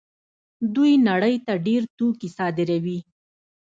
دوی 0.75 0.91
نړۍ 1.09 1.35
ته 1.45 1.53
ډېر 1.65 1.81
توکي 1.97 2.29
صادروي. 2.37 2.99